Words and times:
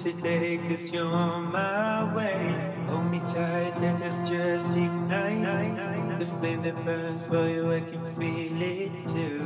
today 0.00 0.56
cause 0.66 0.90
you're 0.90 1.04
my 1.04 2.14
way. 2.14 2.74
Hold 2.86 3.10
me 3.10 3.18
tight, 3.20 3.78
let 3.82 4.00
us 4.00 4.28
just 4.30 4.74
ignite 4.74 6.18
the 6.18 6.24
flame 6.24 6.62
that 6.62 6.82
burns 6.86 7.26
for 7.26 7.46
you. 7.46 7.70
I 7.70 7.80
can 7.80 8.00
feel 8.16 8.62
it 8.62 9.06
too. 9.06 9.40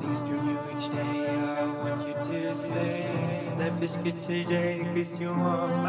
Things 0.00 0.20
turn 0.20 0.48
you 0.48 0.58
each 0.74 0.90
day. 0.90 1.28
I 1.28 1.66
want 1.82 2.08
you 2.08 2.14
to 2.14 2.54
say, 2.56 3.48
Life 3.56 3.82
is 3.82 3.96
good 3.98 4.18
today 4.18 4.84
cause 4.94 5.18
you're 5.20 5.32
on 5.32 5.79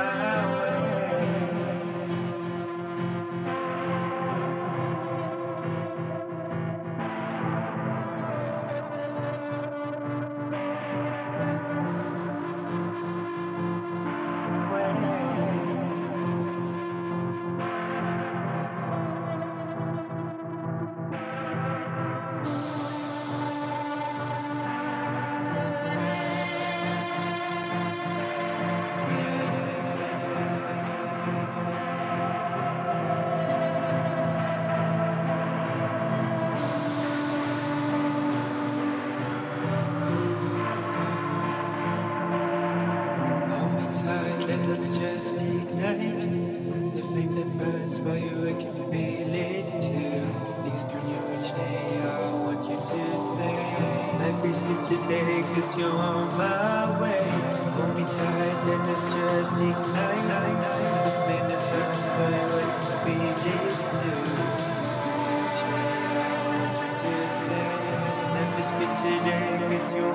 Cause 55.11 55.77
you're 55.77 55.91
on 55.91 56.37
my 56.37 57.01
way. 57.01 57.19
Hold 57.75 57.95
me 57.97 58.03
tight 58.03 58.63
and 58.71 58.87
let's 58.87 59.03
just 59.13 59.57
ignite. 59.59 60.23
Night, 60.31 60.55
night. 60.63 61.03
The 61.03 61.11
flame 61.11 61.47
that 61.51 61.63
burns 61.67 62.07
we 63.03 63.11
need 63.19 63.35
to. 63.43 64.07
It's 64.87 64.95
change. 65.59 65.61
to 65.67 66.79
you 66.79 66.91
just 67.03 67.39
said. 67.43 67.91
Let's 68.31 68.51
today, 69.03 69.59
cause 69.67 69.93
you're 69.93 70.13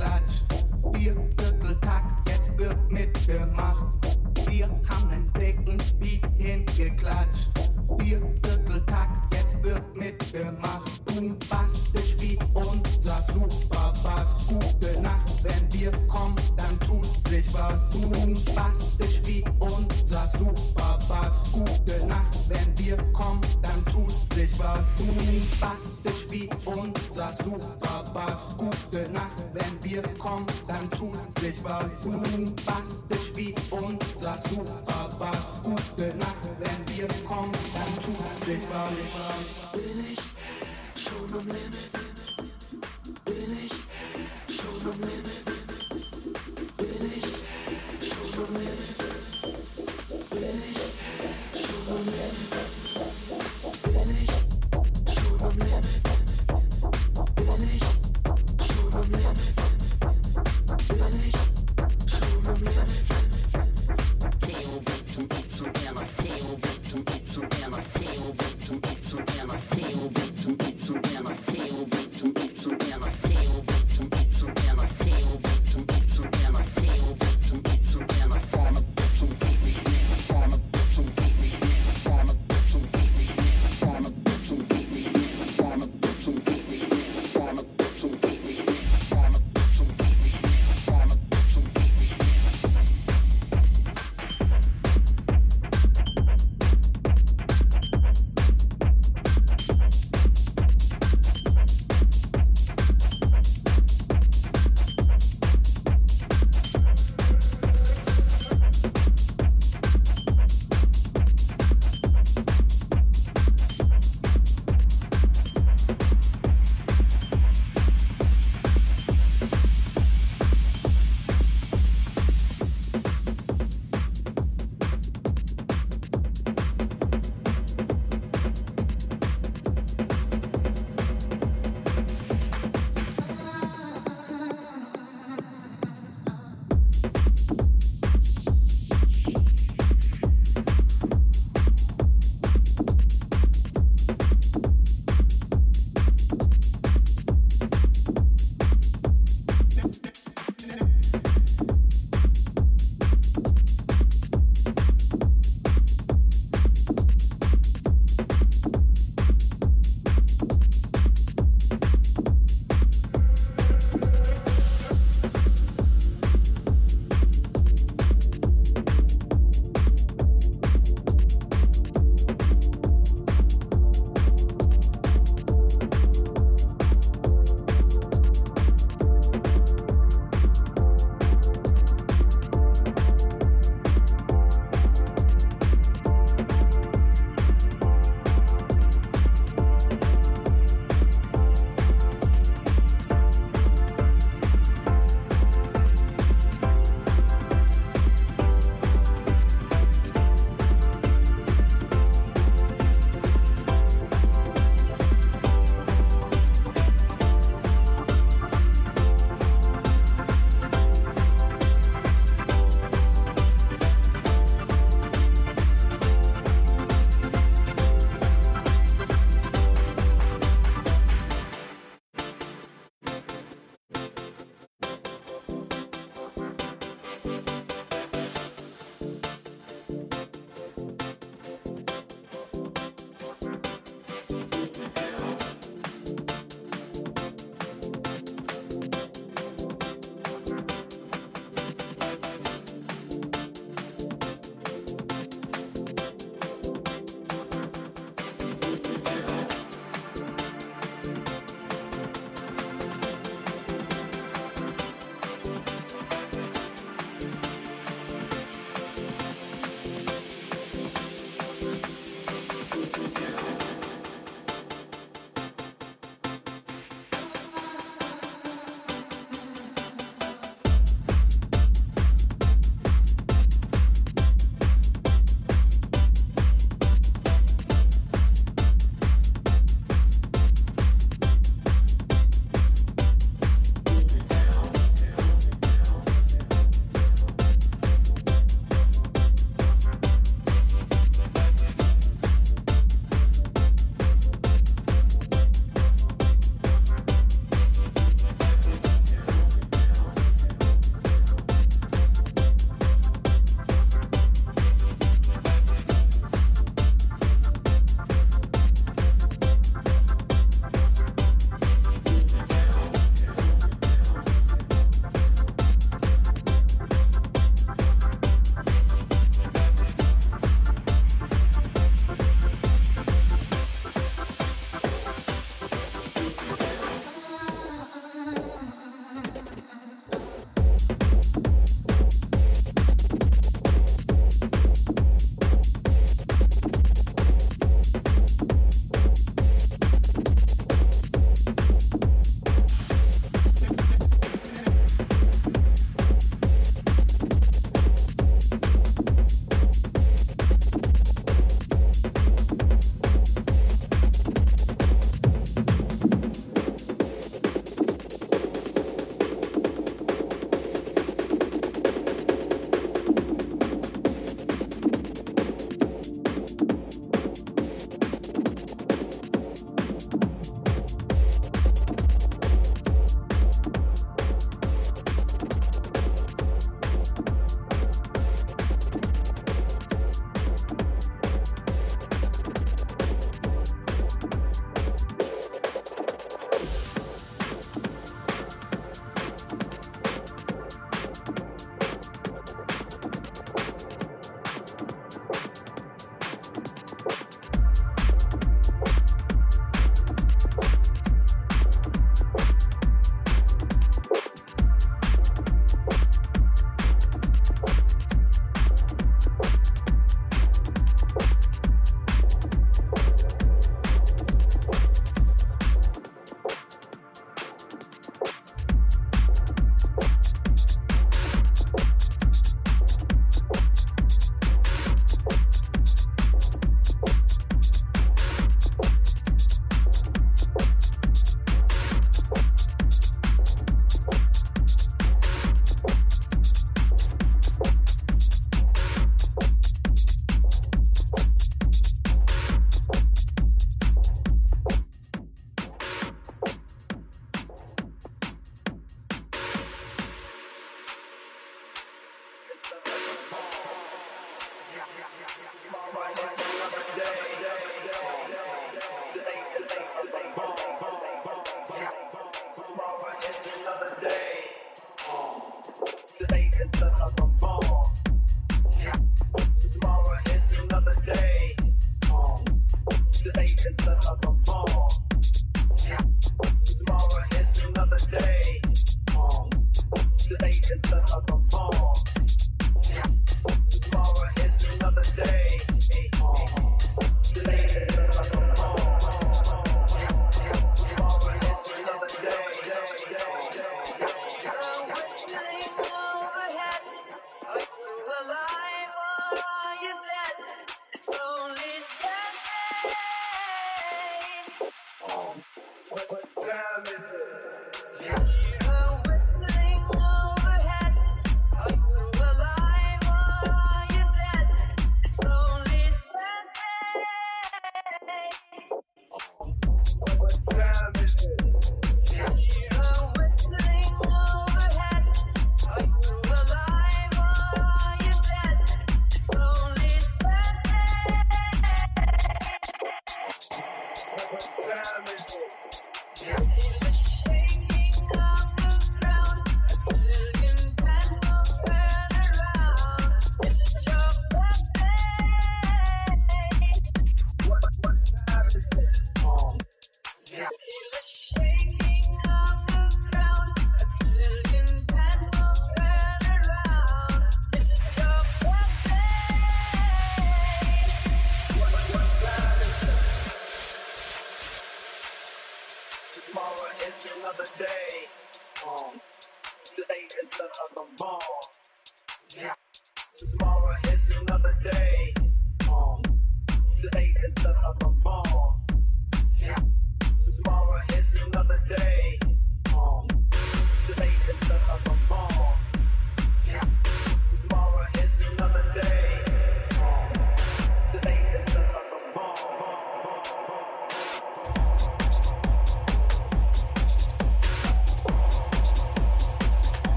geklatscht. 0.00 0.66
Vier 0.94 1.14
Vierteltakt, 1.38 2.28
jetzt 2.28 2.56
wird 2.56 2.90
mitgemacht. 2.90 4.18
Wir 4.46 4.68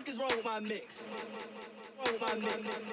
fuck 0.00 0.08
is 0.08 0.18
wrong 0.18 0.30
with 0.30 0.44
my 0.44 0.60
mix. 0.60 1.02
Wrong 1.98 2.12
with 2.12 2.42
my 2.42 2.58
mix. 2.62 2.89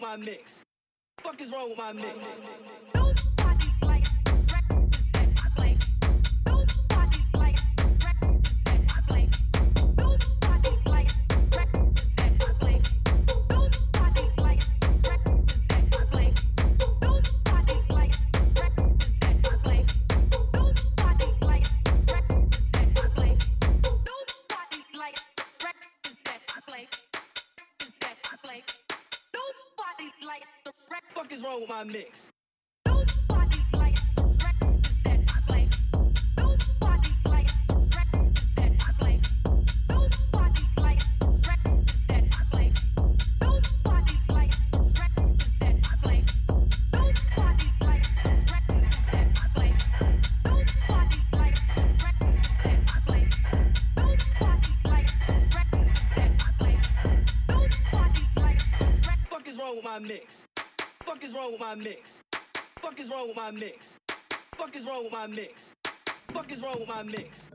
My 0.00 0.16
mix? 0.16 0.50
Fuck 1.22 1.40
is 1.42 1.52
wrong 1.52 1.68
with 1.68 1.78
my 1.78 1.92
mix? 1.92 3.05
mix. 31.86 32.25
My 61.46 61.54
mix. 61.54 61.60
my 61.60 61.74
mix? 61.76 62.10
Fuck 62.80 63.00
is 63.00 63.10
wrong 63.10 63.28
with 63.28 63.36
my 63.36 63.50
mix? 63.50 63.86
Fuck 64.56 64.76
is 64.76 64.84
wrong 64.86 65.04
with 65.04 65.12
my 65.12 65.26
mix? 65.26 65.62
Fuck 66.32 66.52
is 66.52 66.62
wrong 66.62 66.74
with 66.78 66.88
my 66.88 67.02
mix? 67.02 67.46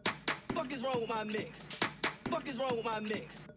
Fuck 0.53 0.73
is 0.73 0.81
wrong 0.81 1.01
with 1.01 1.09
my 1.09 1.23
mix? 1.23 1.65
Fuck 2.29 2.49
is 2.49 2.57
wrong 2.57 2.77
with 2.77 2.85
my 2.85 2.99
mix? 2.99 3.50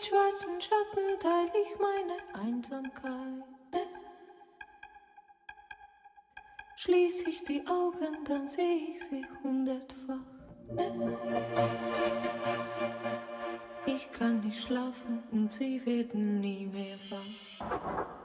Mit 0.00 0.08
schwarzen 0.08 0.58
Schatten 0.58 1.20
teile 1.20 1.52
ich 1.62 1.78
meine 1.78 2.42
Einsamkeit. 2.42 3.44
Schließ 6.76 7.26
ich 7.26 7.44
die 7.44 7.62
Augen, 7.66 8.24
dann 8.24 8.48
sehe 8.48 8.94
ich 8.94 8.98
sie 8.98 9.26
hundertfach. 9.42 10.24
Ich 13.84 14.10
kann 14.12 14.40
nicht 14.40 14.62
schlafen 14.62 15.22
und 15.32 15.52
sie 15.52 15.84
werden 15.84 16.40
nie 16.40 16.64
mehr 16.64 16.96
wach. 17.10 18.19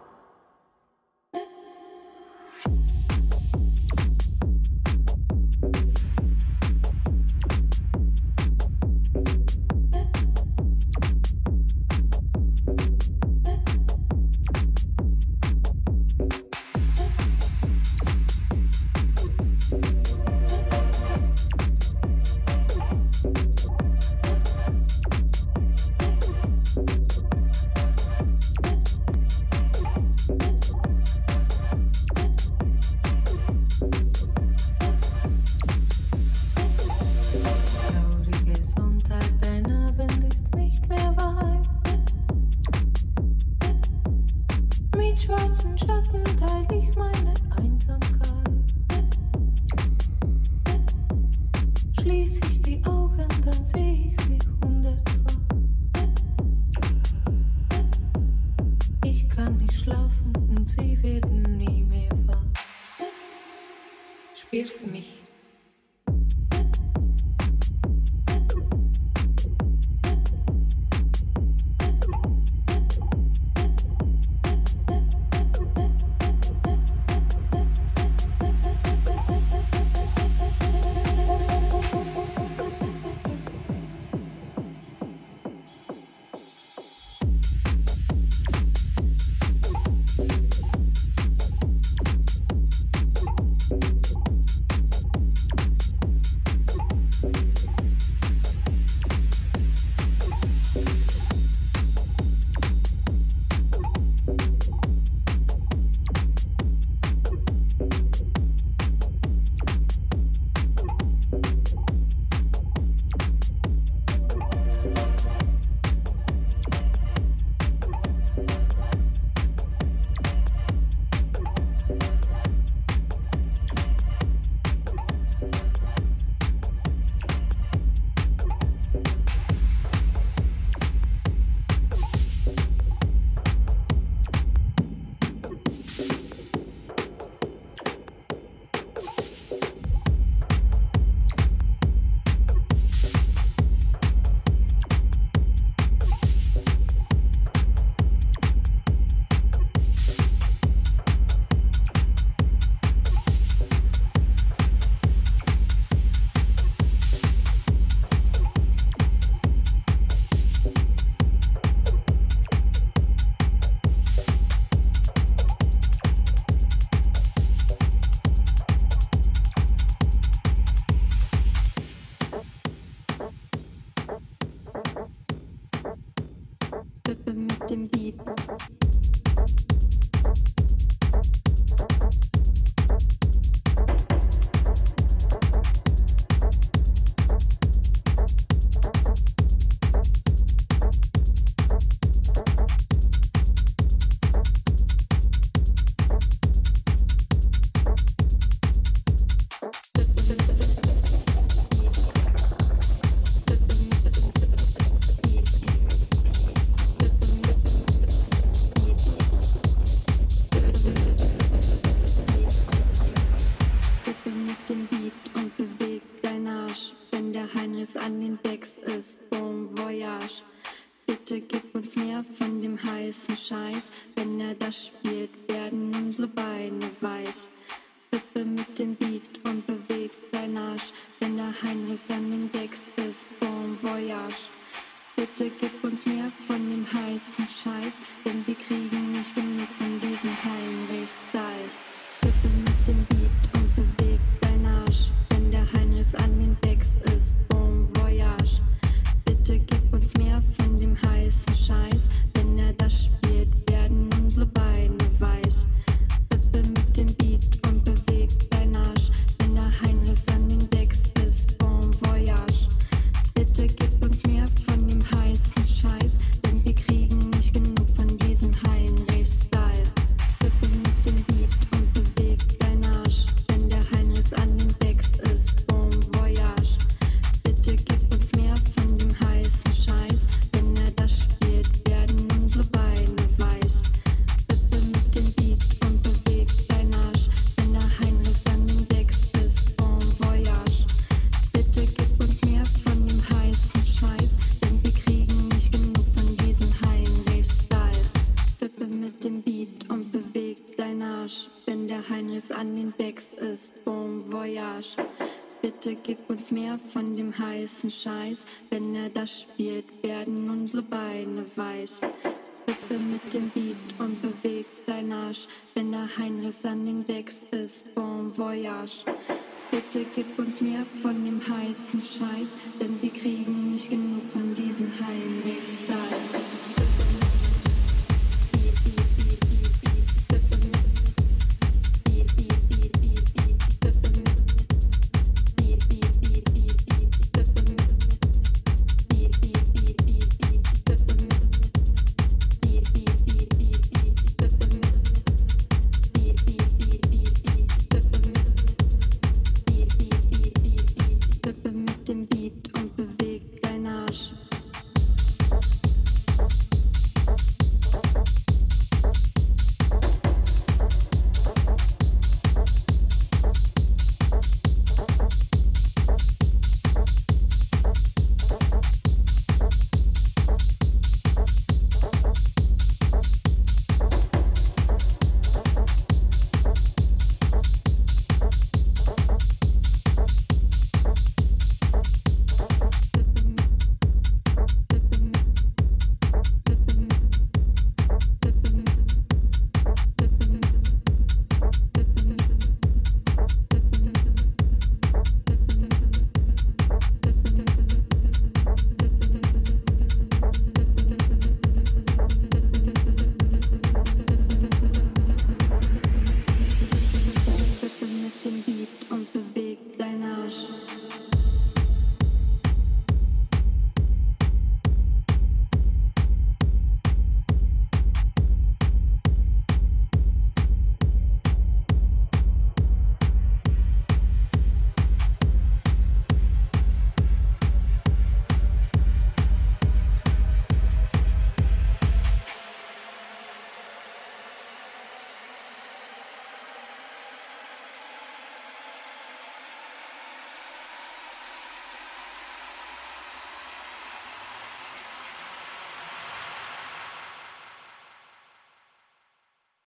perfume. 64.56 65.25